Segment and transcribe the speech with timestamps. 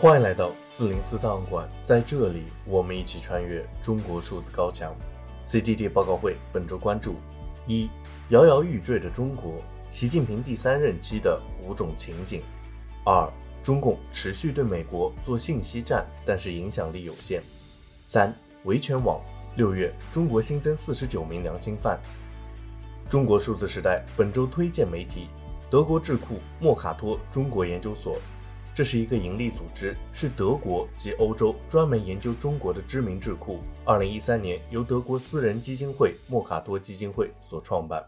[0.00, 4.94] 欢迎来到四零四档案馆，在这里，我们一起穿越中国数字高墙。
[5.44, 7.16] CGT 报告会本周关注：
[7.66, 7.90] 一、
[8.28, 9.56] 摇摇欲坠的中国，
[9.90, 12.42] 习近平第三任期的五种情景；
[13.04, 13.28] 二、
[13.60, 17.40] 中共持续对美国做信息战，但是影响力有限；
[18.06, 19.20] 三、维权网，
[19.56, 21.98] 六月中国新增四十九名良心犯。
[23.10, 25.26] 中国数字时代本周推荐媒体。
[25.68, 28.16] 德国智库莫卡托中国研究所，
[28.78, 33.58] 这是一个盈利组织，是德国及欧洲专门研究中国的知名智库。
[33.84, 38.06] 二零一三年由德国私人基金会莫卡多基金会所创办。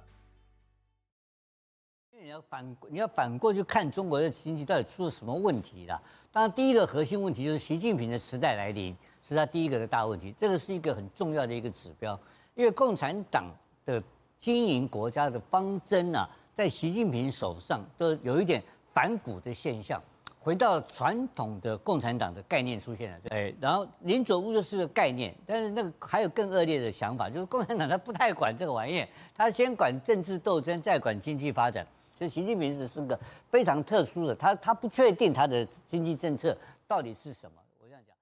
[2.22, 6.00] 你要反，你要反过去看中国的经济到底出了什么问题了？
[6.30, 8.96] 当然，第一个核心问题就是习近平的时代来临，
[9.28, 10.32] 是他第一个的大问题。
[10.38, 12.16] 这个是一个很重要的一个指标，
[12.54, 13.52] 因为共产党
[13.84, 14.00] 的
[14.38, 16.30] 经营国家的方针啊。
[16.54, 18.62] 在习近平手上都有一点
[18.94, 20.00] 反骨的现象，
[20.42, 31.86] 回到传统的共产党的概念出现了，哎，然后林左勿右是个概念，但是那个还有更恶劣的想法，就是共产党他不太管这个玩意儿，他先管政治斗争，再管经济发展。
[32.16, 33.18] 所以习近平是是个
[33.50, 36.56] 非常特殊的，他他不确定他的经济政策
[36.88, 37.52] 到底是什么。
[37.78, 38.16] 我这样讲。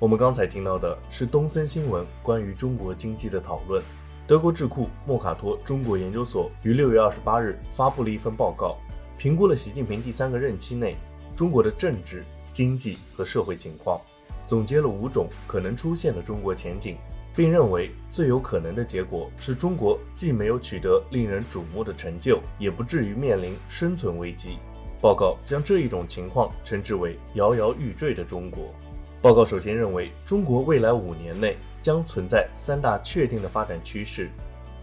[0.00, 3.80] 我们刚才听到的是东森新闻关于中国经济的讨论。
[4.26, 8.76] 德国智库莫卡托中国研究所于六月二十八日发布了一份报告，
[9.18, 10.96] 评估了习近平第三个任期内
[11.36, 14.00] 中国的政治、经济和社会情况，
[14.46, 16.96] 总结了五种可能出现的中国前景，
[17.34, 24.58] 并认为最有可能的结果是中国既没有取得令人瞩目的成就，也不至于面临生存危机。
[25.02, 28.72] 报告将这一种情况称之为“摇摇欲坠的中国”。
[29.20, 31.56] 报告首先认为，中国未来五年内。
[31.80, 34.28] 将存在三大确定的发展趋势：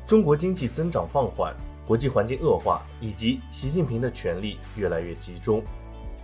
[0.07, 1.53] 中国经济增长放缓、
[1.85, 5.63] 国际环境恶化以及习近平的权力越来越集中。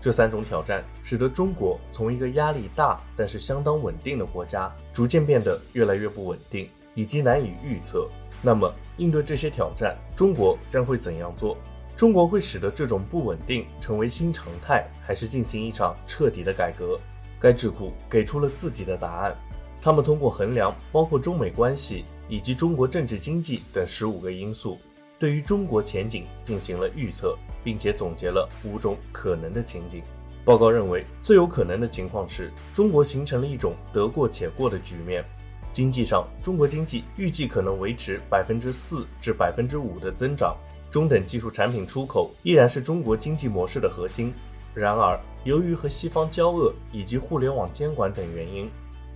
[0.02, 8.10] 这三种挑战使得中国从一个压力大但是相当稳定的国家，逐渐变得越来越不稳定以及难以预测。
[8.42, 11.56] 那么，应对这些挑战，中国将会怎样做？
[11.96, 16.98] 中国会使得这种不稳定成为新常态，还是进行一场彻底的改革？
[17.40, 19.36] 该智库给出了自己的答案。
[19.80, 24.80] 他们通过衡量包括中美关系以及中国政治经济等十五个因素，
[25.22, 30.02] 对于中国前景进行了预测，并且总结了五种可能的情景。
[30.44, 35.24] 报告认为，最有可能的情况是中国形成了一种得过且过的局面。
[35.72, 40.58] 经济上，中国经济预计可能维持百分之四至百分之五的增长，
[40.90, 44.34] 中等技术产品出口依然是中国经济模式的核心。
[44.74, 48.68] 然而，由于和西方交恶以及互联网监管等原因，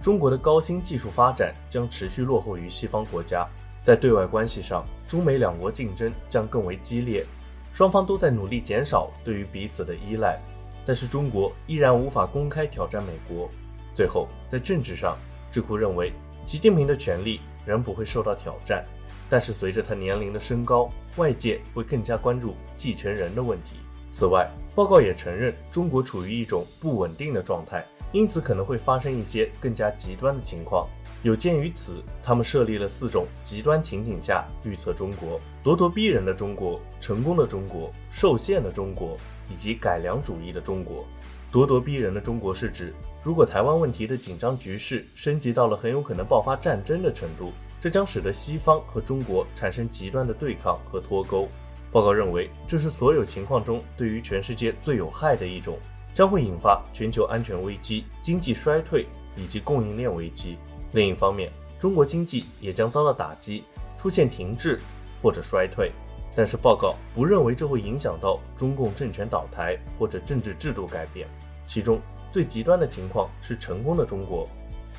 [0.04, 3.44] 中国的高新技术发展将持续落后于西方国家，
[3.85, 7.23] 在对外关系上，中美两国竞争将更为激烈，
[7.72, 10.40] 双方都在努力减少对于彼此的依赖，
[10.88, 13.47] 但是中国依然无法公开挑战美国。
[13.94, 15.16] 最后，在政治上，
[15.51, 16.12] 智库认为，
[16.47, 18.84] 习近平的权力仍不会受到挑战，
[19.29, 23.78] 但是随着他年龄的升高，外界会更加关注继承人的问题。
[24.09, 27.85] 此外，报告也承认中国处于一种不稳定的状态。
[28.16, 30.88] 因此可能会发生一些更加极端的情况。
[31.22, 39.18] 有鉴于此，他们设立了四种极端情景下预测中国：咄咄逼人的中国、成功的中国、受限的中国
[39.52, 41.06] 以及改良主义的中国。
[41.52, 51.50] 咄咄逼人的中国是指，如果台湾问题的紧张局势升级到了很有可能爆发战争的程度，这将使得西方和中国产生极端的对抗和脱钩。
[51.92, 55.78] 报告认为，这是所有情况中对于全世界最有害的一种。
[56.16, 59.06] 将会引发全球安全危机、经济衰退
[59.36, 60.58] 以及供应链危机。
[60.94, 63.66] 另一方面，中国经济也将遭到打击，
[63.98, 64.80] 出现停滞
[65.22, 65.92] 或者衰退。
[66.34, 71.28] 但是报告不认为这会影响到中共政权倒台或者政治制度改变。
[71.68, 72.00] 其中
[72.31, 74.48] 最极端的情况是成功的中国，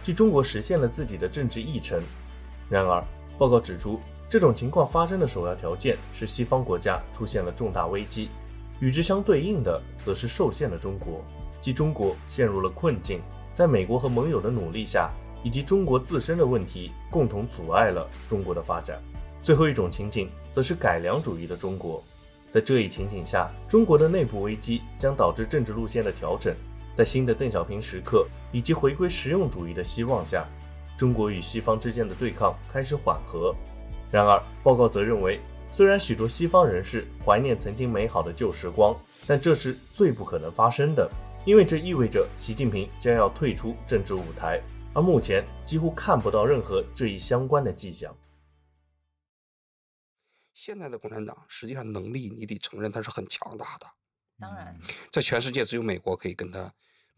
[0.02, 1.98] 即中国实现了自己的政治议程。
[2.68, 3.02] 然而，
[3.38, 3.98] 报告指出，
[4.28, 8.28] 这种情况发生的首要条件是西方国家出现了重大危机。
[8.80, 11.24] 与之相对应的，则是受限的中国，
[11.60, 13.20] 即中国陷入了困境，
[13.54, 15.10] 在美国和盟友的努力下，
[15.42, 19.00] 以及中国自身的问题共同阻碍了中国的发展。
[19.42, 22.02] 最后一种情景，则是改良主义的中国，
[22.50, 26.54] 在这一情景下，中国的内部危机将导致政治路线的调整，
[26.94, 30.46] 在新的邓小平时刻以及回归实用主义的希望下，
[30.98, 33.54] 中国与西方之间的对抗开始缓和。
[34.10, 35.40] 然而，报告则认为。
[35.76, 41.06] 虽然许多西方人士怀念曾经美好的旧时光，但这是最不可能发生的，
[41.44, 44.58] 因为这意味着习近平将要退出政治舞台，
[44.94, 48.16] 而目前几乎看不到任何这一相关的迹象。
[50.54, 53.86] 现在的共产党实际上能力，你得承认它是很强大的，
[54.40, 54.74] 当然，
[55.12, 56.72] 在全世界只有美国可以跟他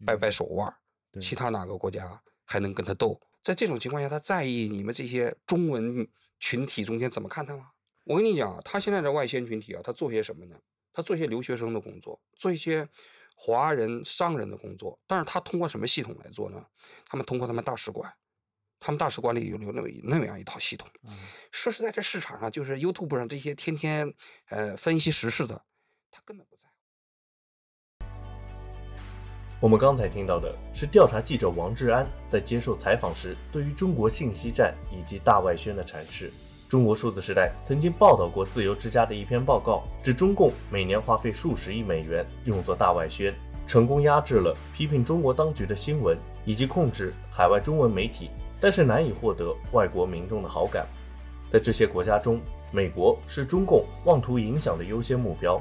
[0.05, 0.69] 掰掰手腕，
[1.13, 3.17] 嗯、其他哪个国家还能跟他斗？
[3.41, 6.05] 在这种情况下，他在意你们这些中文
[6.41, 7.69] 群体中间怎么看他吗？
[8.09, 10.59] 我跟你讲啊，他现在的外宣群体啊，他做些什么呢？
[10.91, 12.89] 他做一些留学生的工作，做一些
[13.35, 14.99] 华人商人的工作。
[15.05, 16.65] 但是他通过什么系统来做呢？
[17.05, 18.11] 他们通过他们大使馆，
[18.79, 20.89] 他们大使馆里有有那么那么样一套系统。
[21.07, 21.13] 嗯、
[21.51, 24.11] 说实在，这市场上就是 YouTube 上这些天天
[24.47, 25.63] 呃分析时事的，
[26.09, 26.67] 他根本不在。
[29.61, 36.33] 我们刚才听到的是调查记者王志安在接受采访时对于中国信息战以及大外宣的阐释。
[36.69, 43.33] 中国数字时代曾经报道过自由之家的一篇报告，指中共每年花费数十亿美元用作大外宣，
[43.65, 48.29] 成功压制了批评中国当局的新闻以及控制海外中文媒体，
[48.61, 50.85] 但是难以获得外国民众的好感。
[51.51, 52.39] 在这些国家中，
[52.71, 55.59] 美国是中共妄图影响的优先目标。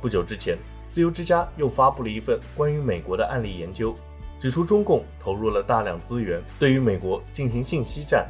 [0.00, 0.56] 不久之前。
[0.88, 3.94] 自由之家又发布了一份关于美国的案例研究，
[4.40, 8.26] 指出中共投入了大量资源对于美国进行信息战，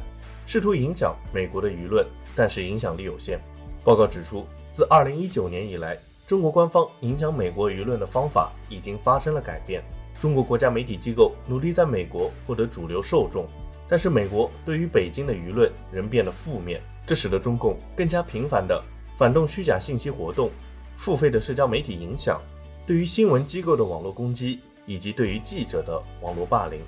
[0.51, 2.03] 试图影响美国的舆论，
[2.35, 3.39] 但是影响力有限。
[3.83, 9.83] 报告指出，自2019年以来，中国官方影响美国舆论的方法已经发生了改变。
[10.19, 13.45] 中国国家媒体机构努力在美国获得主流受众，
[13.87, 18.83] 但是美国对于北京的舆论仍变得负面，这使得中共更加频繁地
[19.15, 20.49] 反动虚假信息活动。
[20.97, 22.41] 付费的社交媒体影响，
[22.87, 26.79] 对于新闻机构的网络攻击，以及对于记者的网络霸凌。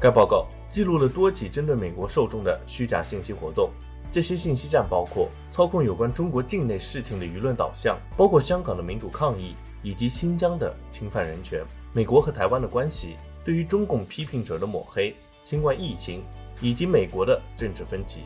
[0.00, 3.70] 该报告记录了多起针对美国受众的虚假信息活动。
[4.10, 11.62] 这些信息站包括操控有关中国境内事情的舆论导向，包括香港的民主抗议以及新疆的侵犯人权、
[11.92, 15.14] 美国和台湾的关系、对于中共批评者的抹黑、
[15.44, 16.22] 新冠疫情
[16.60, 18.22] 以及美国的政治分歧。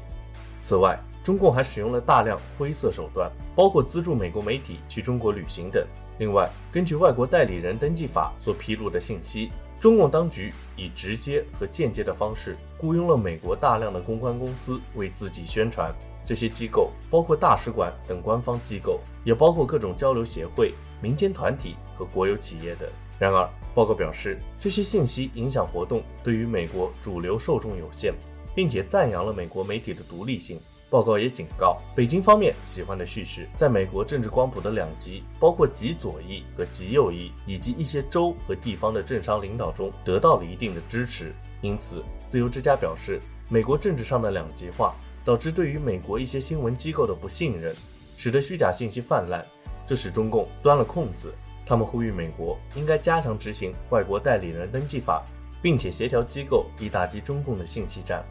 [0.62, 5.84] 此外，中共还使用了大量灰色手段，包括资助美国媒体去中国旅行等。
[6.18, 9.50] 另外，根据外国代理人登记法所披露的信息，
[9.82, 15.93] 中共当局以直接和间接的方式雇佣了美国大量的公关公司为自己宣传。
[16.25, 22.88] 这些机构包括大使馆等官方机构，也包括各种交流协会、民间团体和国有企业等。
[23.19, 28.14] 然而，报告表示，这些信息影响活动对于美国主流受众有限，
[28.55, 30.61] 并且赞扬了美国媒体的独立性。
[30.92, 41.32] 报告也警告，北京方面喜欢的叙事，在美国政治光谱的两极，包括极左翼和极右翼，以及一些州和地方的政商领导中，得到了一定的支持。
[41.62, 43.18] 因此，自由之家表示，
[43.48, 44.94] 美国政治上的两极化，
[45.24, 47.74] 导致对于美国一些新闻机构的不信任，
[48.18, 49.42] 使得虚假信息泛滥，
[49.86, 51.32] 这使中共钻了空子。
[51.64, 55.24] 他们呼吁美国应该加强执行外国代理人登记法，
[55.62, 58.22] 并且协调机构以打击中共的信息战。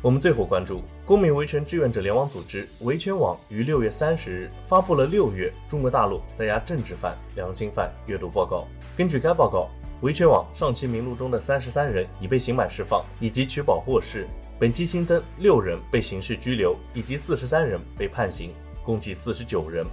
[0.00, 8.68] 我们最后关注公民维权志愿者联网组织维权网于六月三十日发布了六月中国大陆在押政治犯、良心犯阅读报告。
[8.96, 9.68] 根据该报告，
[10.02, 14.24] 维权网上期名录中的三十三人已被刑满释放以及取保获释，
[14.56, 18.52] 本期新增六人被刑事拘留以及四十三人被判刑，
[18.84, 19.84] 共计四十九人。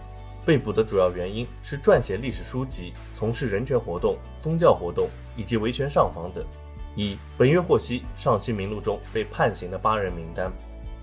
[0.46, 6.46] 被捕的主要原因是撰写历史书籍、从事人权活动、宗教活动以及维权上访等。
[6.95, 10.49] 一、本月获悉上期名录中被判刑的八人名单：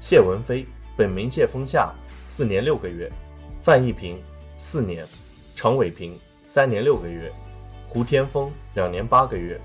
[0.01, 1.93] 谢文飞，本名谢峰夏，
[2.27, 3.11] 四年六个月；
[3.61, 4.19] 范一平，
[4.57, 5.05] 四年；
[5.55, 7.31] 常伟平，三年六个月；
[7.89, 9.59] 胡天峰，两年八个月；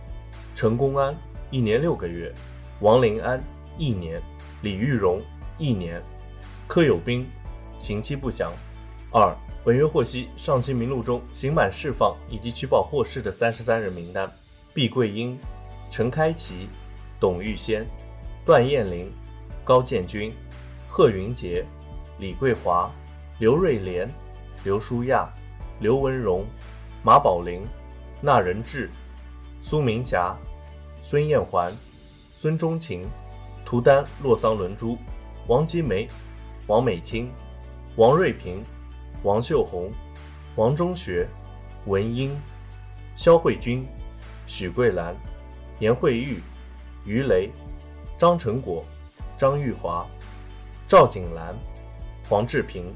[0.53, 1.15] 陈公安，
[1.49, 2.29] 一年六个月；
[2.81, 3.41] 王林安，
[3.77, 4.19] 一年；
[4.61, 5.21] 李玉荣，
[5.57, 6.01] 一年；
[6.67, 7.25] 柯有兵，
[7.79, 8.51] 刑期不详。
[9.11, 14.29] 二、本月获悉上期名录中刑满释放以及取保获释的三十三人名单：
[14.73, 15.39] 毕桂英。
[15.89, 16.67] 陈开奇、
[17.19, 17.85] 董玉仙、
[18.45, 19.11] 段彦霖、
[19.63, 20.33] 高建军、
[20.87, 21.65] 贺云杰、
[22.19, 22.91] 李桂华、
[23.39, 24.07] 刘瑞莲、
[24.63, 25.29] 刘书亚、
[25.79, 26.45] 刘文荣、
[27.03, 27.65] 马宝玲、
[28.21, 28.89] 纳仁智、
[29.61, 30.35] 苏明霞、
[31.01, 31.71] 孙艳环、
[32.35, 33.05] 孙中琴、
[33.65, 34.97] 图丹洛桑伦珠、
[35.47, 36.07] 王吉梅、
[36.67, 37.31] 王美清、
[37.95, 38.61] 王瑞平、
[39.23, 39.91] 王秀红、
[40.55, 41.27] 王中学、
[41.85, 42.35] 文英、
[43.15, 43.87] 肖慧君、
[44.45, 45.15] 许桂兰。
[45.79, 46.41] 颜慧玉、
[47.05, 47.51] 于雷、
[48.17, 48.83] 张成果、
[49.37, 50.05] 张玉华、
[50.87, 51.55] 赵景兰、
[52.27, 52.93] 黄志平、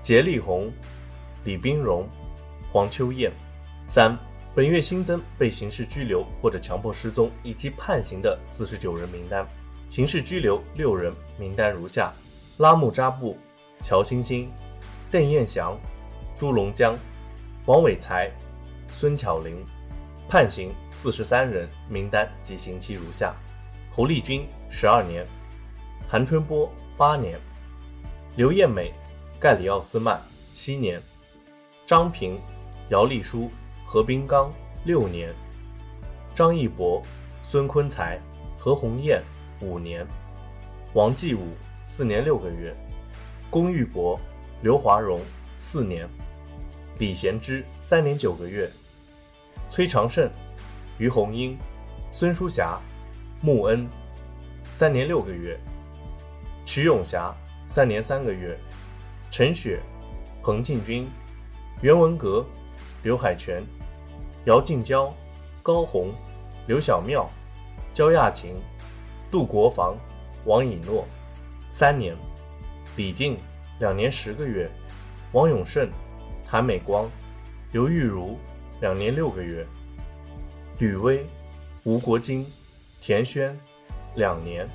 [0.00, 0.70] 杰丽红、
[1.44, 2.08] 李冰荣、
[2.72, 3.30] 黄秋燕。
[3.88, 4.16] 三、
[4.54, 9.46] 本月新增被刑事拘留或者强迫失踪以及判刑的四十九人名单，
[9.90, 12.12] 刑事拘留六人，名单如下：
[12.56, 13.36] 拉木扎布、
[13.82, 14.50] 乔欣欣、
[15.10, 15.78] 邓艳祥、
[16.38, 16.96] 朱龙江、
[17.66, 18.30] 王伟才、
[18.90, 19.62] 孙巧玲。
[20.28, 23.34] 判刑四十三人，名单及刑期如下：
[23.90, 25.26] 侯丽君十二年，
[26.08, 27.38] 韩春波八年，
[28.36, 28.92] 刘艳美、
[29.38, 30.20] 盖里奥斯曼
[30.52, 31.00] 七年，
[31.86, 32.38] 张平、
[32.88, 33.50] 姚立书、
[33.86, 34.50] 何冰刚
[34.84, 35.34] 六年，
[36.34, 37.02] 张义博、
[37.42, 38.18] 孙坤才、
[38.58, 39.22] 何鸿砚
[39.60, 40.06] 五年，
[40.94, 41.48] 王继武
[41.86, 42.74] 四年六个月，
[43.50, 44.18] 龚玉博、
[44.62, 45.20] 刘华荣
[45.56, 46.08] 四年，
[46.98, 48.70] 李贤之三年九个月，
[49.72, 50.30] 崔长胜、
[50.98, 51.56] 于红英、
[52.10, 52.78] 孙淑霞、
[53.40, 53.88] 穆恩
[54.74, 55.58] 三年六个月，
[56.66, 57.34] 瞿永霞
[57.66, 58.54] 三年三个月，
[59.30, 59.80] 陈雪、
[60.42, 61.08] 彭进军、
[61.80, 62.44] 袁文革、
[63.02, 63.64] 刘海泉、
[64.44, 65.10] 姚静娇、
[65.62, 66.12] 高红、
[66.66, 67.26] 刘小妙、
[67.94, 68.54] 焦亚勤、
[69.30, 69.96] 杜国防、
[70.44, 71.06] 王以诺。
[71.70, 72.14] 三年，
[72.96, 73.38] 李静
[73.80, 74.70] 两年十个月，
[75.32, 75.88] 王永胜、
[76.46, 77.08] 韩美光、
[77.72, 78.38] 刘玉茹
[78.82, 79.64] 两年六个月，
[80.80, 81.24] 吕威、
[81.84, 82.44] 吴国金、
[83.00, 83.56] 田轩
[84.16, 84.68] 两年，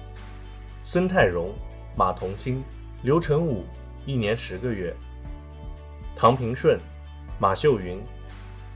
[0.85, 1.53] 孙泰荣、
[1.93, 2.63] 马同兴、
[3.03, 3.65] 刘成武
[4.05, 4.95] 一年十个月，
[6.15, 6.79] 唐平顺、
[7.37, 8.01] 马秀云、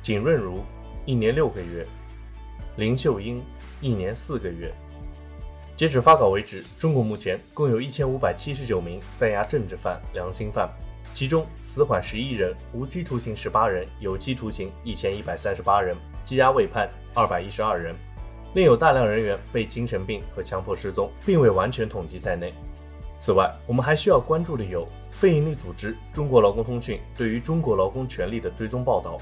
[0.04, 0.66] 景润如
[1.06, 1.88] 一年六个月，
[2.76, 3.42] 林秀英
[3.80, 4.70] 一年四个月。
[5.78, 10.70] 截止发稿为止，中国目前共有一千五百七十九名在押政治犯、良心犯，
[11.14, 17.96] 其中死缓十一人，无期徒刑十八人，有期徒刑一千一百三十八人，羁押未判二百一十二人，
[18.56, 22.54] 另有大量人员被精神病和强迫失踪，并未完全统计在内。
[23.20, 29.20] 此外，我们还需要关注的有非营利组织中国劳工通讯对于中国劳工权利的追踪报道。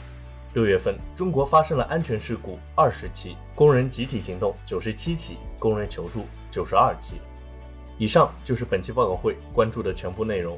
[0.53, 7.17] 六月份，中国发生了安全事故二十起，工人集体行动九十七起，工人求助九十二起。
[7.98, 10.58] 以上就是本期报告会关注的全部内容。